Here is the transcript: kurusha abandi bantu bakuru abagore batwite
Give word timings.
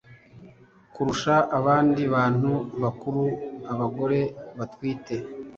kurusha 0.93 1.35
abandi 1.59 2.01
bantu 2.13 2.51
bakuru 2.81 3.23
abagore 3.71 4.19
batwite 4.57 5.15